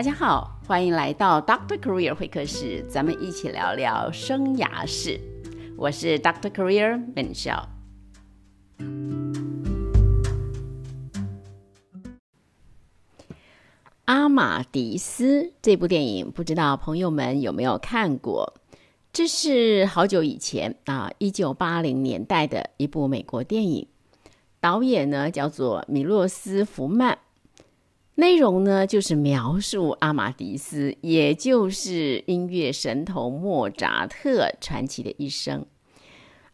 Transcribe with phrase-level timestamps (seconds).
[0.00, 5.20] 大家好，欢迎来到 Doctor Career 会客室，咱们一起聊聊生涯事。
[5.76, 7.68] 我是 Doctor Career 本笑。
[14.06, 18.54] 阿玛迪斯这部电影，不知道朋友们有没有看过？
[19.12, 23.86] 这是好久以前啊，一九八零年代的一部美国电影，
[24.62, 27.18] 导演呢叫做米洛斯福曼。
[28.20, 35.64] 内容呢，就是描述阿玛迪斯，也就是音乐神童莫扎特传奇的一生。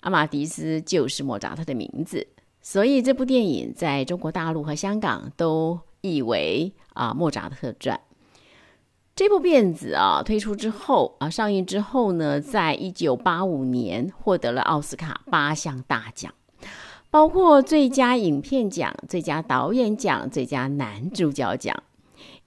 [0.00, 2.28] 阿玛迪斯就是莫扎特的名字，
[2.62, 7.96] 所以这部电影在中国大陆和香港都译为啊《莫扎特传》。
[9.16, 16.32] 这部片子啊推出之后啊上映之后呢，在一九八五年获得了奥斯卡八项大奖。
[17.16, 21.74] 包括最佳影片奖、最佳导演奖、最佳男主角奖。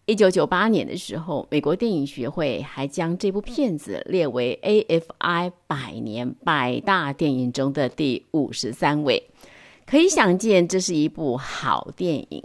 [0.06, 9.32] 一九九八年的时候，美国电影学会还将这部片子列为 AFI 百年百大电影中的第五十三位。
[9.88, 12.44] 可以想见，这是一部好电影。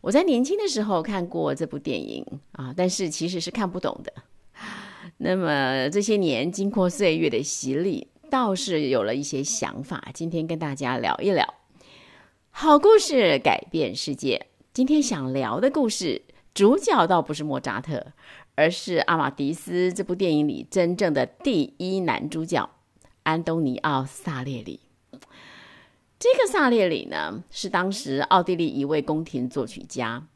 [0.00, 4.12] 我在年轻的时候看过这部电影啊，但是其实是看不懂的。
[5.18, 8.08] 那么这些年，经过岁月的洗礼。
[8.30, 11.54] 倒是有了一些想法，今天跟大家聊一聊。
[12.50, 14.46] 好故事改变世界。
[14.72, 18.12] 今天想聊的故事，主角倒不是莫扎特，
[18.54, 22.68] 而是《阿玛迪斯》这部电影里真正的第一男主角——
[23.24, 24.80] 安东尼奥·萨列里。
[26.18, 30.26] 这个萨列里呢，是当时奥地利一位宫廷作曲家，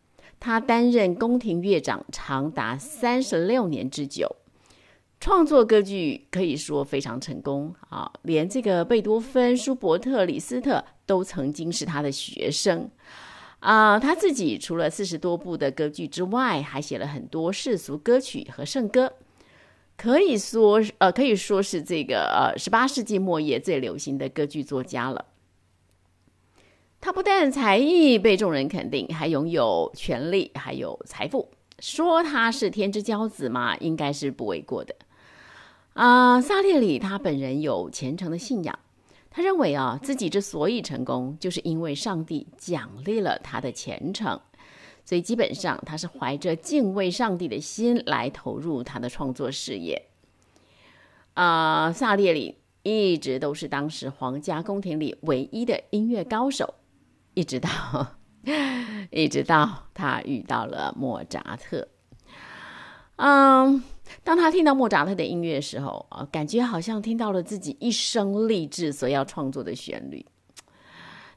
[0.40, 4.36] 他担任宫廷乐长长达三十六年之久。
[5.22, 12.90] 创作歌剧可以说非常成功啊，连这个贝多芬、舒伯特、李斯特都曾经是他的学生
[13.60, 14.00] 啊。
[14.00, 19.12] 他自己除了四十多部的歌剧之外，还写了很多世俗歌曲和圣歌，
[19.96, 25.26] 可以说呃可以说是这个呃十八世纪末叶最流行的歌剧作家了。
[27.00, 34.92] 他不但才艺被众人肯定，还拥有权力，还有财富，说他是天之骄子嘛，应该是不为过的。
[35.94, 38.78] 啊，萨列里他本人有虔诚的信仰，
[39.30, 44.40] 他认为啊，自己之所以成功，就是因为上帝奖励了他的虔诚，
[45.04, 50.08] 所以基本上他是怀着敬畏上帝的心来投入他的创作事业。
[51.34, 56.74] 啊，萨列里一直都是当时皇家宫廷里唯一的音乐高手，
[57.34, 57.68] 一直到
[59.12, 61.86] 一直到他遇到了莫扎特。
[63.16, 63.82] 嗯。
[64.24, 70.24] 当他听到莫扎特的音乐的时候啊，感觉好像听到了自己一生立志所要创作的旋律。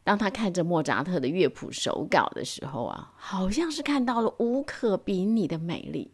[0.03, 6.11] 当他看着莫扎特的乐谱手稿的时候啊，好像是看到了无可比拟的美丽。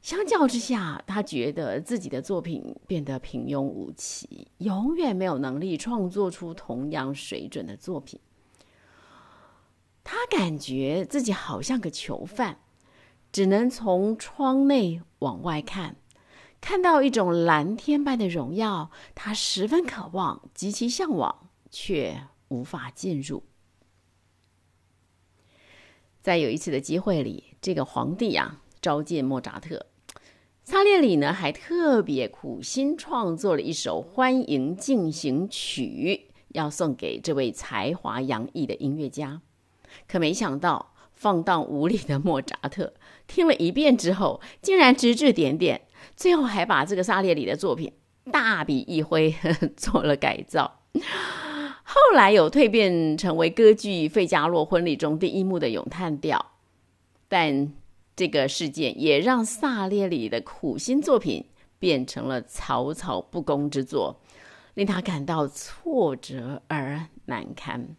[0.00, 8.18] 相较之下，他觉得自己的作品变得平庸无奇，永远没有能力创作出同样水准的作品。
[10.02, 12.58] 他感觉自己好像个囚犯。
[13.32, 15.96] 只能从窗内往外看，
[16.60, 23.44] 看到一种蓝天般的荣耀，他十分渴望，极其向往，却无法进入。
[26.20, 29.86] 在有一次的机会里，这个皇帝呀召见莫扎特，
[30.62, 39.40] 萨列里呢还特别苦心创作了一首欢迎进行曲，要送给这位才华洋溢的音乐家，
[40.06, 40.91] 可没想到。
[41.22, 42.92] 放荡无礼的莫扎特
[43.28, 45.82] 听了一遍之后，竟然指指点点，
[46.16, 47.92] 最后还把这个萨列里的作品
[48.32, 49.32] 大笔一挥
[49.78, 50.80] 做了改造。
[51.84, 56.54] 后来有蜕变成为歌剧《费加洛婚礼》中第一幕的咏叹调，
[57.28, 57.72] 但
[58.16, 61.46] 这个事件也让萨列里的苦心作品
[61.78, 64.20] 变成了草草不工之作，
[64.74, 67.94] 令他感到挫折而难堪。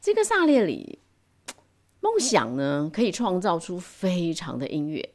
[0.00, 0.98] 这个萨列里。
[2.00, 5.14] 梦想呢，可以创造出非常的音乐，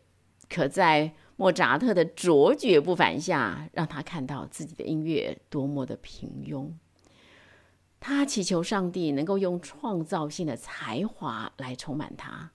[0.49, 6.71] 可在莫扎特的卓绝不凡下，让他看到自己的音乐多么的平庸。
[7.99, 12.51] 他祈求上帝能够用创造性的才华来充满他。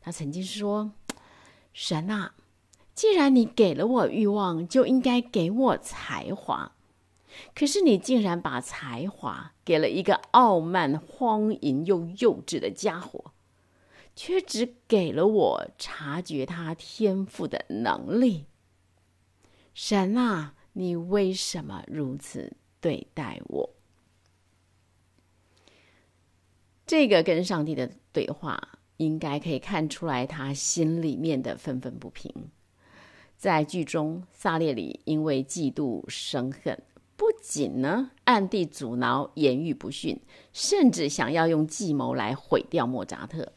[0.00, 0.92] 他曾经说
[1.74, 2.34] ：“神啊，
[2.94, 6.72] 既然你给了我欲望，就应该给我才华。
[7.54, 13.32] 可是你竟然把才华给了一个傲慢、荒淫又幼稚的家伙。”
[14.16, 18.46] 却只给了我察觉他天赋的能力。
[19.74, 23.70] 神啊，你为什么如此对待我？
[26.86, 32.32] 这个跟上帝的对话应该可以看出来他心里面的愤愤不平。
[33.36, 36.82] 在剧中，萨列里因为嫉妒生恨，
[37.16, 40.18] 不仅呢暗地阻挠，言语不逊，
[40.54, 43.52] 甚至想要用计谋来毁掉莫扎特。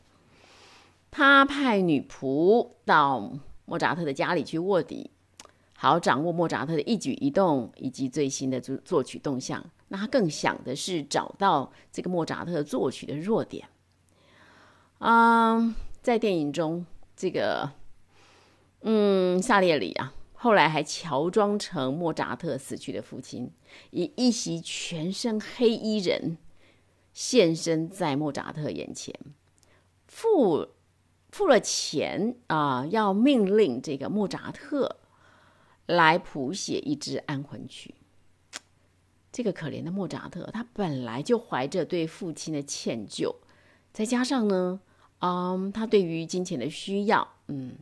[1.12, 3.32] 他派女仆到
[3.66, 5.12] 莫扎特的家里去卧底，
[5.76, 9.64] 好掌握莫扎特的一举一动以及最新的作作曲动向。
[9.90, 13.68] 那他更想的是找到这个莫扎特作曲的弱点。
[15.00, 16.86] 嗯，在电影中，
[17.16, 17.72] 这个。
[18.82, 23.52] 嗯，萨列里啊，后来还乔装成莫扎特死去的父亲，
[23.92, 26.38] 以一袭全身黑衣人
[27.12, 29.14] 现身在莫扎特眼前，
[30.08, 30.66] 父
[31.32, 34.98] 付了钱啊，要命令这个莫扎特
[35.86, 37.96] 来谱写一支安魂曲。
[39.32, 43.36] 这个可怜的莫扎特，他本来就怀着对父亲的歉疚，
[43.94, 44.80] 再加上呢，
[45.20, 47.76] 嗯，他对于金钱的需要，嗯。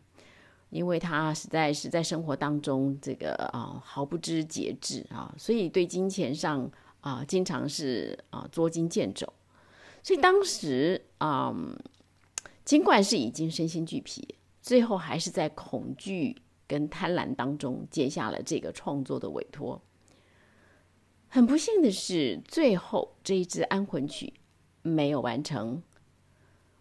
[0.70, 9.26] 因为他实在是在生活当中这个啊毫不知节制啊，所以对金钱上啊经常是啊捉襟见肘，
[10.04, 11.56] 所以当时啊
[12.68, 16.36] 尽管是已经身心俱疲，最后还是在恐惧
[16.68, 19.82] 跟贪婪当中接下了这个创作的委托。
[21.30, 24.34] 很不幸的是，最后这一支安魂曲
[24.82, 25.82] 没有完成，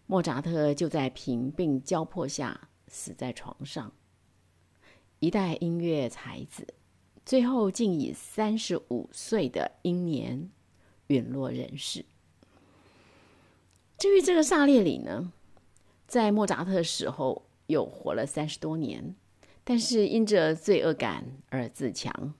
[0.07, 2.69] 莫扎特就在贫病交迫下。
[2.89, 3.91] 死在床上，
[5.19, 6.65] 一代音乐才子，
[7.25, 10.49] 最后竟以三十五岁的英年
[11.07, 12.05] 陨落人世。
[13.97, 15.33] 至于这个萨列里呢，
[16.07, 19.13] 在莫扎特死后又活了三十多年，
[19.65, 22.33] 但是因着罪恶感而自强，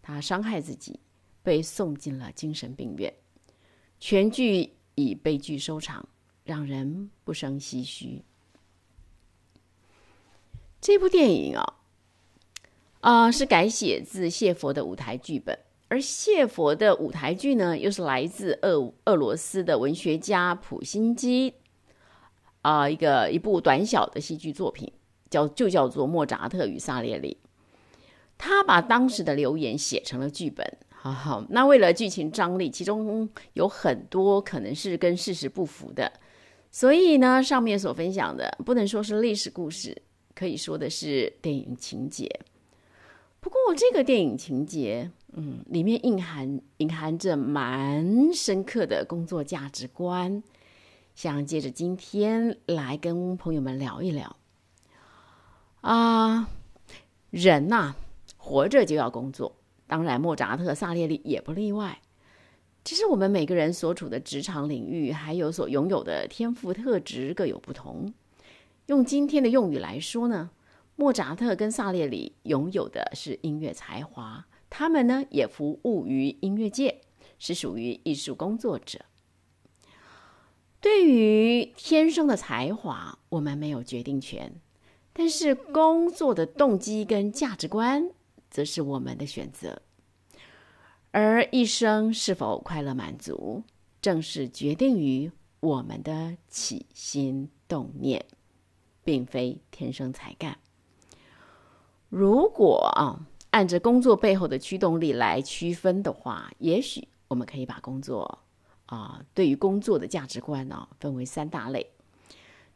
[0.00, 1.00] 他伤害自己，
[1.42, 3.12] 被送进了精神病院。
[3.98, 6.08] 全剧以悲剧收场，
[6.44, 8.22] 让人不胜唏嘘。
[10.80, 11.74] 这部电影啊，
[13.00, 15.58] 啊是改写自谢佛的舞台剧本，
[15.88, 21.52] 而谢佛的舞台剧呢，又是来自俄俄罗斯的文学家普辛基
[22.62, 24.92] 啊一个一部短小的戏剧作品，
[25.28, 27.38] 叫就叫做《莫扎特与萨列里》。
[28.38, 31.44] 他把当时的流言写成了剧本，好好。
[31.50, 36.10] 那为了剧情张力，其中有很多可能是跟事实不符的，
[36.70, 40.00] 所以呢，上面所分享的不能说是历史故事。
[40.32, 42.26] 可以说的是电影情节，
[43.40, 50.42] 不过这个电影情节，嗯，里面蕴含隐含着蛮深刻的工作价值观，
[51.22, 54.36] 想借着今天来跟朋友们聊一聊。
[55.82, 56.48] 啊，
[57.28, 57.94] 人呐，
[58.38, 59.54] 活着就要工作，
[59.86, 62.00] 当然莫扎特、萨列里也不例外。
[62.82, 68.14] 其实我们每个人所处的职场领域，还有所拥有的天赋特质各有不同。
[68.86, 70.48] 用今天的用语来说呢，
[70.96, 77.02] 莫扎特跟萨列里拥有的是音乐才华，他们呢也服务于音乐界，
[77.38, 79.00] 是属于艺术工作者。
[80.80, 84.52] 对于天生的才华，我们没有决定权，
[85.12, 88.10] 但是工作的动机跟价值观，
[88.50, 89.82] 则是我们的选择。
[91.10, 93.62] 而一生是否快乐满足，
[94.00, 98.24] 正是决定于我们的起心动念。
[99.02, 100.56] 并非天生才干。
[102.10, 103.18] 如果啊，
[103.50, 108.38] 按着工作背后的驱动力来区分的话，也许我们可以把工作
[108.90, 111.92] 啊，对于工作的价值观呢，分为三大类。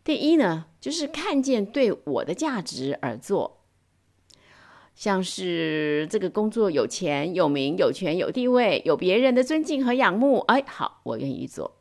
[0.03, 3.61] 第一呢，就是看见对我的价值而做，
[4.95, 11.77] 像是这个工作有钱、有名、有权、有地位、有别人的尊敬和仰慕，哎，好，我愿意做。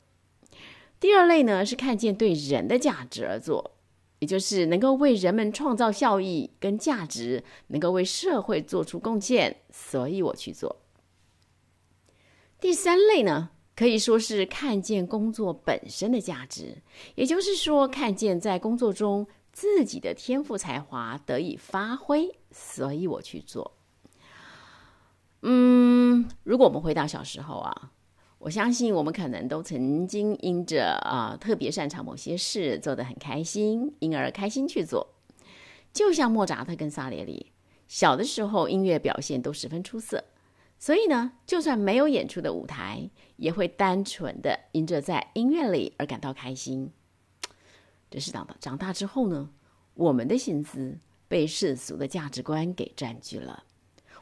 [1.00, 3.72] 第二类呢，是看见对人的价值而做。
[4.20, 10.78] 也就是能够为人们创造效益跟价值，能够为社会做出贡献，所以我去做。
[12.58, 16.77] 第三类呢，可以说是看见工作本身的价值，
[17.15, 23.75] 也就是说，看见在工作中自己的天赋才华得以发挥，所以我去做。
[25.42, 27.92] 嗯，如果我们回到小时候啊。
[28.39, 35.08] 我相信我们可能都曾经因着啊特别擅长某些事，做得很开心，因而开心去做。
[35.94, 37.53] 就像莫扎特跟萨列里，
[37.88, 40.22] 小的时候音乐表现都十分出色，
[40.84, 46.92] 所以呢，就算没有演出的舞台，也会单纯的因着在音乐里而感到开心。
[48.12, 49.50] 只是长长大之后呢，
[49.94, 51.00] 我们的心思
[51.30, 53.63] 被世俗的价值观给占据了，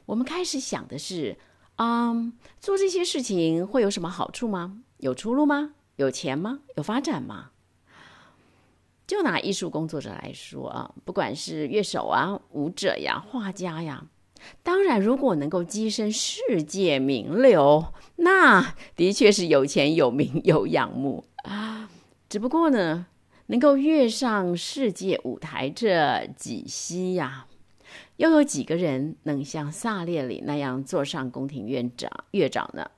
[0.06, 1.36] 我们开始想的是。
[1.77, 4.84] 嗯，做这些事情会有什么好处吗？
[4.98, 5.74] 有出路吗？
[5.96, 6.60] 有钱吗？
[6.75, 7.53] 有发展吗？
[9.08, 14.06] 就拿艺术工作者来说啊，不管是乐手啊、舞者呀、画家呀，
[14.63, 21.89] 当然，如果能够跻身世界名流，那的确是有钱有名有仰慕啊。
[22.29, 23.07] 只不过呢，
[23.48, 27.45] 能够跃上世界舞台这几稀呀，
[28.17, 32.89] 又有几个人能像萨列里那样坐上宫廷院长院长呢？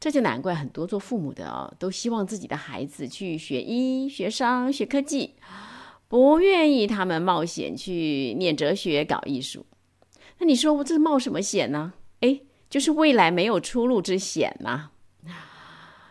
[0.00, 5.34] 这就难怪很多做父母的哦，都希望自己的孩子去学医、学商、学科技，
[6.08, 9.64] 不愿意他们冒险去念哲学、搞艺术。
[10.38, 11.94] 那你说我这冒什么险呢？
[12.20, 14.90] 哎，就是未来没有出路之险嘛。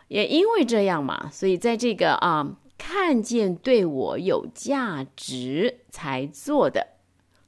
[0.07, 6.87] 也因为这样嘛，所以在这个啊，看见对我有价值才做的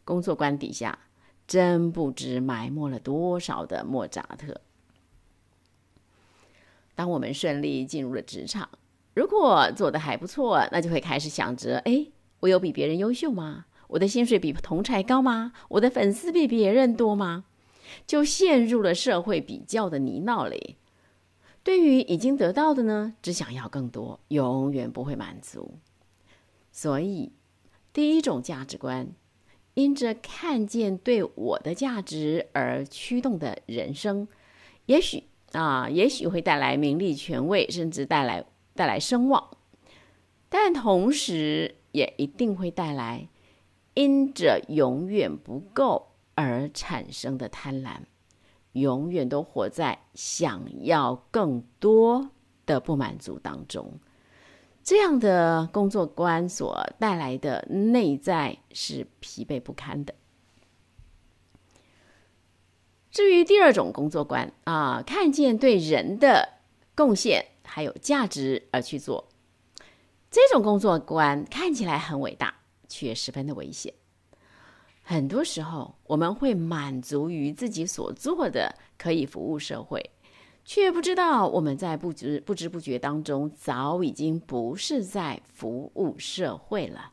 [0.04, 0.98] 工作观底下，
[1.46, 4.62] 真不知埋没了多少的莫扎特。
[6.96, 8.70] 当我们顺利进入了职场，
[9.14, 12.08] 如果做的还不错，那就会开始想着：哎，
[12.40, 13.66] 我有比别人优秀吗？
[13.88, 15.54] 我的薪水比同才高吗？
[15.70, 17.46] 我的粉丝比别人多吗？
[18.08, 20.78] 就陷入了社会比较的泥淖里。
[21.64, 25.80] 对于已经得到的呢，只想要更多，永远不会满足。
[26.72, 27.32] 所以，
[27.94, 29.08] 第一种价值观，
[29.74, 34.28] 因着看见对我的价值而驱动的人生，
[34.86, 35.24] 也许。
[35.52, 39.52] 啊，也许会带来名利权位，甚至带来带来声望，
[40.50, 43.30] 但同时也一定会带来
[43.96, 48.02] 因着永远不够而产生的贪婪，
[48.74, 52.30] 永远都活在想要更多
[52.66, 54.00] 的不满足当中。
[54.84, 60.14] 这样的工作观所带来的内在是疲惫不堪的。
[63.10, 66.50] 至于第二种工作观啊，看见对人的
[66.94, 69.30] 贡献还有价值而去做，
[70.30, 72.56] 这种工作观看起来很伟大，
[72.88, 73.94] 却十分的危险。
[75.02, 80.12] 很多时候，我们会满足于自己所做的可以服务社会，
[80.64, 87.12] 却不知道我们在不知不知不觉当中，早已经不是在服务社会了。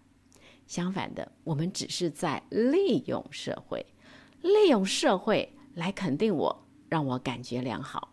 [0.67, 3.85] 相反的，我们只是在利用社会，
[4.41, 5.53] 利用社会。
[5.75, 8.11] 来肯定我，让我感觉良好。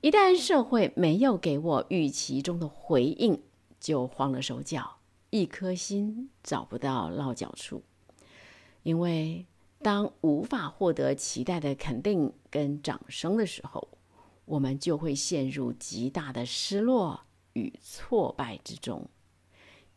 [0.00, 3.40] 一旦社会没有给我预期中的回应，
[3.78, 4.97] 就慌了手脚，
[5.30, 7.82] 一颗心找不到落脚处。
[8.82, 9.46] 因为
[9.80, 13.88] 当无法获得期待的肯定跟掌声的时候，
[14.44, 17.20] 我们就会陷入极大的失落
[17.52, 19.08] 与挫败之中，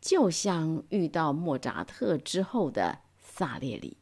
[0.00, 3.96] 就像遇到莫扎特之后的萨列里。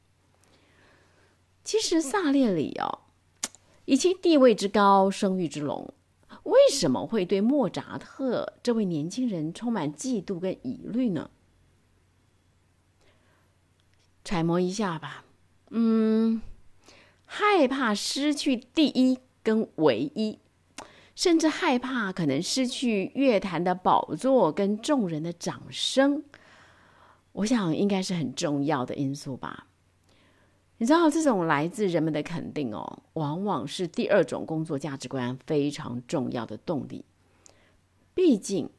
[1.62, 3.00] 其实萨列里哦，
[3.84, 5.94] 以其地位之高、声誉之隆，
[6.44, 11.30] 为什么会对莫扎特这位年轻人充满嫉妒跟疑虑呢？
[14.24, 15.24] 揣摩一下吧，
[15.70, 16.40] 嗯，
[17.24, 20.38] 害怕失去第一跟唯一，
[21.14, 26.22] 甚至害怕可能失去乐坛的宝座跟众人的掌声，
[27.32, 29.66] 我想应该是很重要的因素吧。
[30.80, 37.04] 你知道，这种来自人们的肯定哦，往往是第二种工作价值观非常重要的动力。
[38.14, 38.70] 毕竟，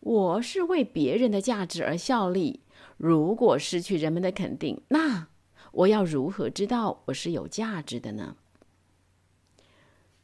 [0.00, 2.60] 我是为别人的价值而效力。
[2.98, 5.28] 如果失去人们的肯定，那
[5.72, 8.36] 我要如何知道我是有价值的呢？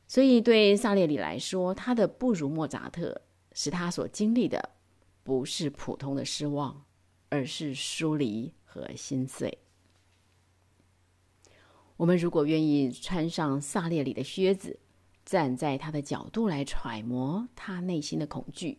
[0.07, 3.23] 所以，对萨列里来说，他的不如莫扎特，
[3.55, 4.69] 使他所经历的
[5.23, 6.85] 不是普通的失望，
[7.31, 9.57] 而是疏离和心碎。
[12.03, 14.77] 我们如果愿意穿上萨列里的靴子，
[15.25, 18.77] 站在他的角度来揣摩他内心的恐惧，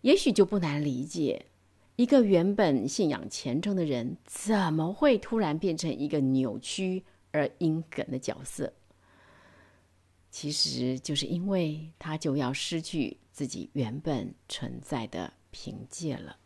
[0.00, 1.46] 也许就不难理解，
[1.94, 8.72] 一个原本信仰虔诚的人，怎么会突然变成一个扭曲而阴梗的角色？
[10.32, 16.36] 其实就是因为他就要失去自己原本存在的凭借了。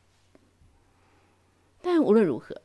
[1.81, 2.64] 但无论如何。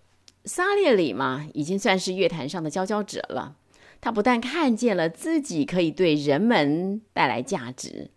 [0.49, 3.55] 萨列里嘛，已经算是乐坛上的佼佼者了。
[4.01, 8.09] 他不但看见了自己可以对人们带来价值、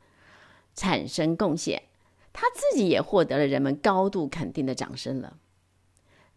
[0.74, 1.82] 产生贡献，
[2.32, 5.36] 他自己也获得了人们高度肯定的掌声了。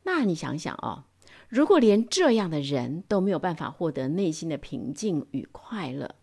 [0.03, 1.05] 那你想想哦，
[1.47, 6.15] 如果连这样的人都没有办法获得内心的平静与快乐，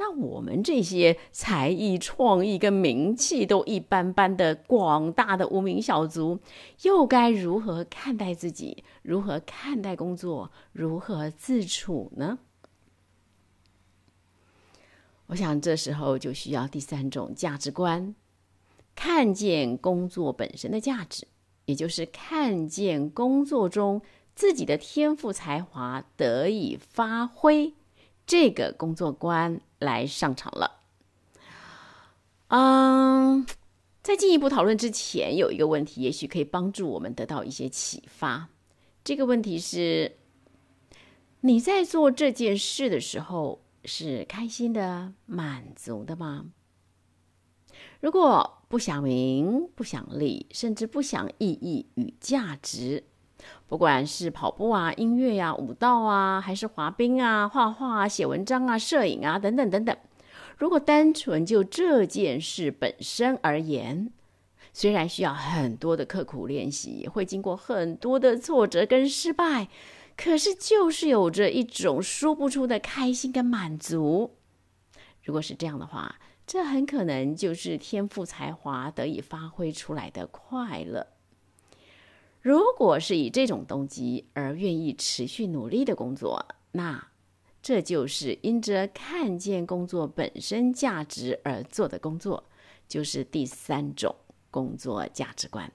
[0.00, 6.38] 那我们这些才艺、创意跟名气都一般般的广大的无名小卒，
[6.82, 8.84] 又该如何看待自己？
[9.02, 10.52] 如何看待工作？
[10.72, 12.38] 如何自处呢？
[15.26, 18.14] 我想这时候就需要第三种价值观：
[18.94, 21.26] 看见工作本身的价值，
[21.64, 24.00] 也就是看见工作中
[24.36, 27.74] 自己的天赋才华得以发挥，
[28.24, 30.80] 这个工作观来上场了。
[32.48, 33.46] 嗯，
[34.02, 38.48] 在进一步讨论之前，有一个问题，也许可以帮助我们得到一些启发。
[39.04, 40.16] 这个问题是：
[41.40, 46.46] 你在做这件事的时候是开心的、满足的吗？
[48.00, 53.04] 如果不想名、不想利，甚至不想意义与价值，
[53.68, 59.94] 不管是跑步啊、音乐呀、舞蹈啊，还是滑冰啊、画画啊、写文章啊、摄影啊等等等等，
[60.56, 64.10] 如果单纯就这件事本身而言，
[64.72, 69.68] 虽然需要很多的刻苦练习，会经过很多的挫折跟失败，
[70.16, 74.34] 可是就是有着一种说不出的开心跟满足。
[75.22, 81.06] 如果是这样的话，这很可能就是天赋才华得以发挥出来的快乐。
[82.40, 87.08] 如果是以这种动机而愿意持续努力的工作，那
[87.62, 92.44] 这就是因着看见工作本身价值而做的工作，
[92.86, 94.14] 就是第三种
[94.50, 95.72] 工作价值观。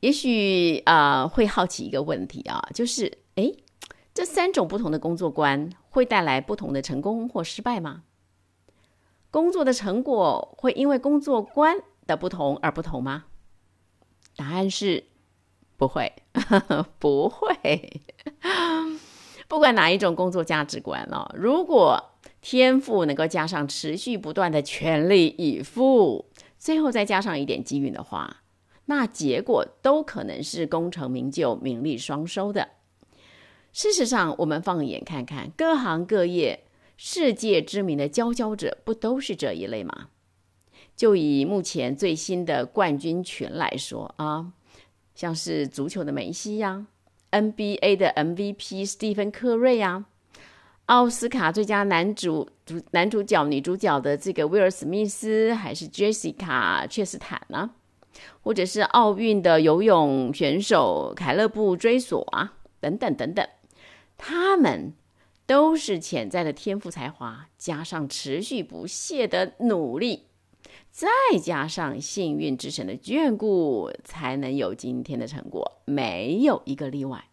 [0.00, 3.52] 也许啊，会好奇一个问题啊，就是哎。
[4.14, 8.02] 这三种不同的工作观会带来不同的成功或失败吗？
[9.30, 13.26] 工作的成果会因为工作观的不同而不同吗？
[14.38, 15.02] 答案是
[15.76, 16.12] 不会，
[17.00, 18.00] 不会。
[19.48, 26.26] 不管哪一种工作价值观哦，如果天赋能够加上持续不断的全力以赴，
[26.56, 28.42] 最后再加上一点机运的话，
[28.84, 32.68] 那结果都可能是功成名就、名利双收的。
[33.72, 36.64] 事实上，我们放眼看看，各行各业
[36.96, 40.10] 世界知名的佼佼者，不都是这一类吗？
[40.98, 44.52] 就以目前最新的冠军群来说啊，
[45.14, 46.88] 像是足球的梅西呀
[47.30, 50.06] ，NBA 的 MVP 斯蒂芬·科瑞呀，
[50.86, 57.70] 奥斯卡最佳男主主男主角、女主角的这个威尔·史密斯，还是 Jessica 切斯坦呢？
[58.42, 63.46] 或者是奥运的游泳选手凯勒布追索啊，等等等等。
[64.16, 64.94] 他们
[65.46, 70.24] 都是潜在的天赋才华，加上持续不懈的努力，
[70.90, 71.08] 再
[71.42, 77.24] 加上幸运之神的眷顾，才能有今天的成果，没有一个例外。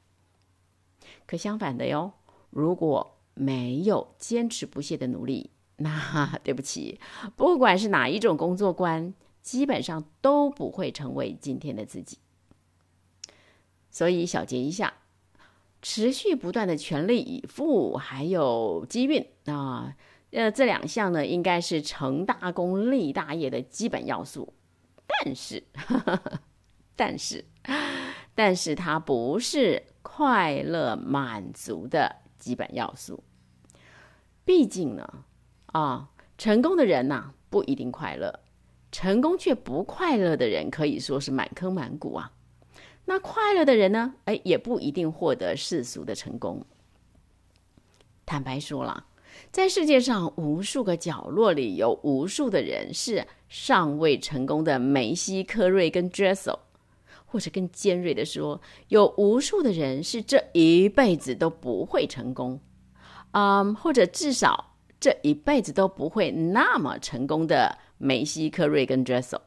[1.25, 2.13] 可相反的哟，
[2.49, 6.99] 如果没有坚持不懈的努力，那对不起，
[7.35, 12.17] 不管是哪一种工作观，基本上都不会成为今天的自己。
[13.89, 14.93] 所以小结一下。
[15.81, 19.95] 持续不断的全力以赴，还有机运啊，
[20.31, 24.53] 呃这两项呢，应该是成大功立大业的基本要素。
[25.07, 25.63] 但是，
[26.95, 27.45] 但是，
[28.33, 33.23] 但是它不是快乐满足的基本要素。
[34.43, 35.23] 毕竟呢，
[35.67, 38.41] 啊，成功的人呐不一定快乐，
[38.91, 42.31] 成功却不快乐的人可以说是满坑满谷啊。
[43.05, 44.15] 那快乐的人呢？
[44.25, 46.65] 哎，也不一定获得世俗的成功。
[48.25, 49.05] 坦白说了，
[49.51, 56.59] 在世界上无数个角落里，有无数的人是尚未成功的梅西、科瑞跟 Dressel，
[57.25, 62.59] 或者更尖锐的说，有无数的人是这一辈子都不会成功，
[63.31, 69.41] 嗯，或者至少这一辈子都不会那么成功的梅西、科瑞跟 Dressel。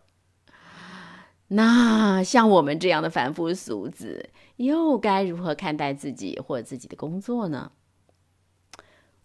[1.48, 7.72] 那像我们这样的凡夫俗子，又该如何看待自己或自己的工作呢？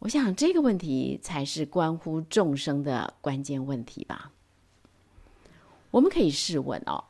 [0.03, 4.33] 我想这个问题才是关乎众生的关键问题吧。
[5.91, 7.05] 我们可以试问哦，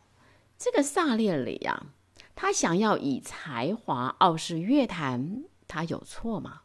[0.60, 1.88] 这个萨列里呀，
[2.36, 6.62] 他想要以才华傲视乐坛，他有错吗？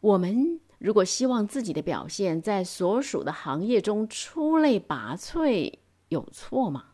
[0.00, 5.74] 我们如果希望自己的表现在所属的行业中出类拔萃，
[6.08, 6.86] 有错吗？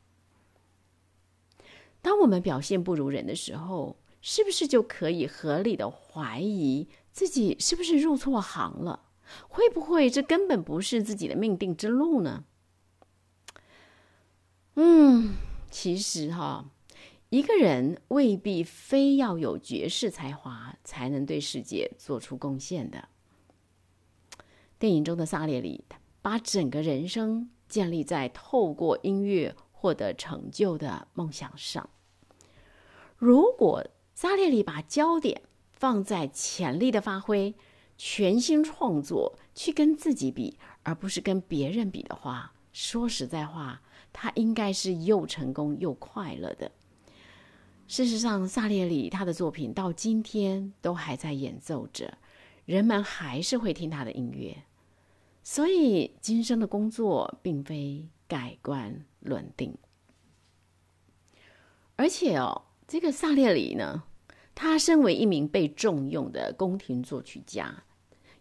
[2.03, 6.87] 当我们表现不如人的时候，是不是就可以合理的怀疑
[7.19, 9.07] 自己是不是入错行了？
[9.49, 12.45] 会不会这根本不是自己的命定之路呢？
[14.77, 15.35] 嗯，
[15.69, 16.71] 其实哈，
[17.31, 23.09] 一个人未必非要有绝世才华才能对世界做出贡献的。
[24.79, 25.85] 电影中的萨列里
[26.23, 29.57] 把整个人生建立在透过音乐。
[29.81, 31.89] 获得成就的梦想上。
[33.17, 35.43] 如果萨列里把焦点
[35.79, 37.55] 放在潜力的发挥，
[37.97, 43.81] 全新创作去跟自己比，而不是跟别人比的话，说实在话，
[44.13, 46.71] 他应该是又成功又快乐的。
[47.87, 52.19] 事实上，萨列里他的作品到今天都还在演奏着，
[52.65, 54.65] 人们还是会听他的音乐。
[55.43, 59.75] 所以，今生的工作并非盖棺论定。
[61.97, 64.03] 而且哦，这个萨列里呢，
[64.61, 67.85] 他身为一名被重用的宫廷作曲家，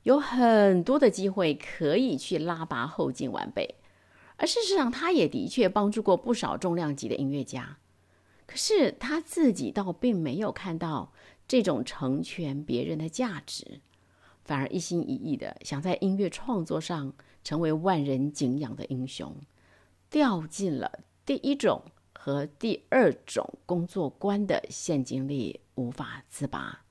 [0.01, 3.75] 有很多的机会可以去拉拔后进晚辈。
[4.37, 7.77] 而事实上，他也的确帮助过不少重量级的音乐家。
[8.47, 11.13] 可是他自己倒并没有看到
[11.47, 13.79] 这种成全别人的价值，
[14.43, 19.35] 反而一心一意的想在音乐创作上成为万人敬仰的英雄，
[20.09, 20.91] 掉进了
[21.23, 21.83] 第一种
[22.15, 26.83] 和第二种工作观的陷阱里无法自拔，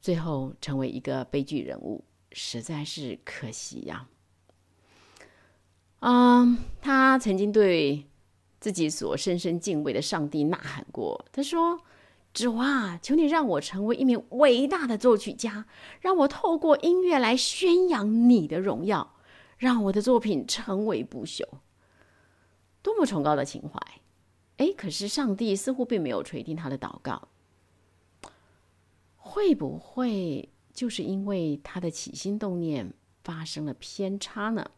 [0.00, 4.06] 最后成为一个悲剧人物，实在是可惜呀。
[6.00, 8.06] 嗯，他曾经对。
[8.60, 11.80] 自己所深深敬畏的上帝呐喊过，他说
[12.34, 15.64] ：“主啊，求你让我成为一名伟大的作曲家，
[16.02, 19.16] 让我透过音乐来宣扬你的荣耀，
[19.56, 21.42] 让我的作品成为不朽。”
[22.84, 23.80] 多么崇高的情怀！
[24.58, 27.29] 哎，可是上帝似乎并没有垂听他的祷告。
[29.30, 34.68] 会不会就是因为他的起心动念发生了偏差呢？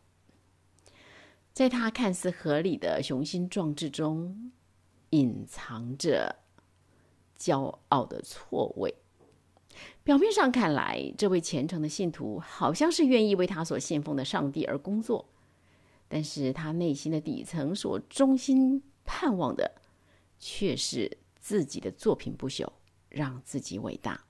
[1.55, 4.53] 在他看似合理的雄心壮志中，
[5.09, 6.37] 隐藏着
[7.39, 8.95] 骄傲的错位。
[10.05, 15.27] 表面上看来，这位虔诚的信徒好像是愿意为他所信奉的上帝而工作，
[16.09, 19.81] 但是他内心的底层所衷心盼望的，
[20.39, 22.69] 却是自己的作品不朽，
[23.09, 24.23] 让自己伟大。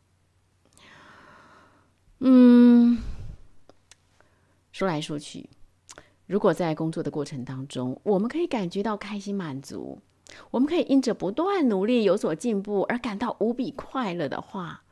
[2.25, 2.99] 嗯，
[4.71, 5.51] 说来说去。
[6.27, 10.01] 如果在工作的过程当中，我们可以感觉到开心满足，
[10.53, 14.85] 我们可以因着不断努力有所进步而感到无比快乐的话，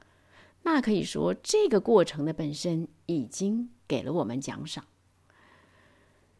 [0.62, 4.85] 那可以说这个过程的本身已经给了我们奖赏。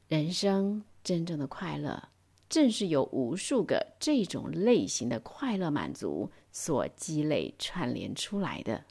[0.09, 2.09] 人生真正的快乐，
[2.49, 8.85] 正是由无数个这种类型的快乐满足所积累串联出来的，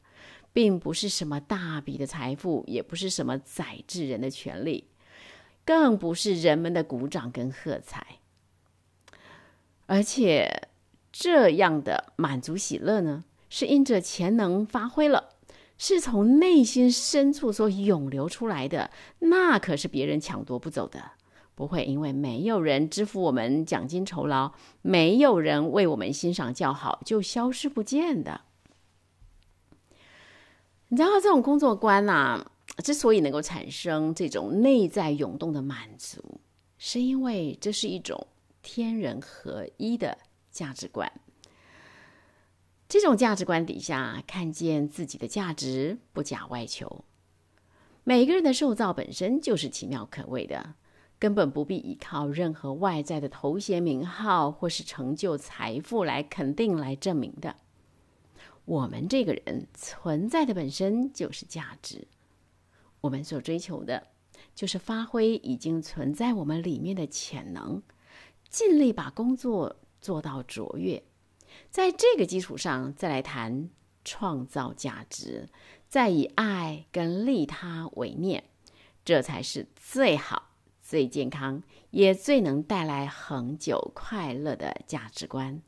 [0.54, 4.86] 并不是什么大笔的财富，也不是什么宰制人的权利。
[5.66, 8.18] 更不是人们的鼓掌跟喝彩，
[9.86, 10.68] 而且
[11.12, 15.36] 这样的满足喜乐呢，是因着潜能发挥了，
[15.78, 21.12] 是从内心深处所涌流出来的，那可是别人抢夺不走的，
[21.54, 28.42] 不会因为没有人支付我们奖金酬劳，没有人为我们欣赏叫好，就消失不见的。
[30.90, 32.46] 你知道这种工作观呐？
[32.84, 36.40] 之所以能够产生这种内在涌动的满足，
[36.78, 38.28] 是因为这是一种
[38.62, 40.18] 天人合一的
[40.50, 41.12] 价值观。
[42.88, 47.04] 这种价值观底下，看见自己的价值，不假外求。
[48.04, 50.74] 每个人的受造本身就是奇妙可畏的，
[51.20, 57.56] 根本不必依靠任何外在的头衔、名号或是成就、财富来肯定、来证明的。
[58.70, 62.08] 我们这个人存在的本身就是价值。
[63.02, 64.10] 我们所追求的，
[64.54, 67.82] 就是发挥已经存在我们里面的潜能，
[68.48, 71.02] 尽力把工作做到卓越。
[71.72, 73.72] 在这个基础上，再来谈
[74.06, 75.50] 创造价值，
[75.88, 78.44] 再以爱跟利他为念，
[79.04, 85.60] 这才是最好、最健康，也最能带来恒久快乐的价值观。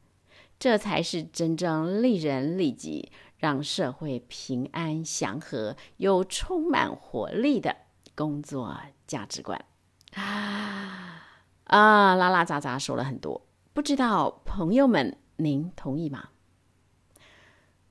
[0.62, 3.12] 这才是真正利人利己。
[3.38, 7.76] 让社会平安祥和又充满活力的
[8.14, 9.66] 工作价值观
[10.14, 11.26] 啊
[11.64, 12.14] 啊！
[12.14, 13.42] 拉拉杂杂说了很多，
[13.74, 16.30] 不知道朋友们您同意吗？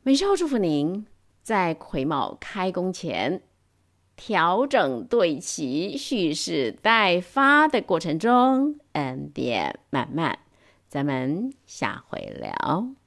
[0.04, 1.04] 美少祝福您
[1.42, 3.42] 在癸卯开工前
[4.14, 10.38] 调整对齐、蓄势待发的过程中恩典满满。
[10.90, 12.99] 咱们下回聊。